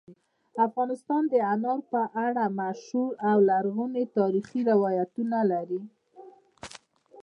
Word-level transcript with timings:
افغانستان 0.67 1.23
د 1.33 1.35
انارو 1.53 1.83
په 1.91 2.01
اړه 2.25 2.43
مشهور 2.59 3.11
او 3.29 3.37
لرغوني 3.49 4.03
تاریخی 4.17 4.59
روایتونه 4.71 5.39
لري. 5.51 5.81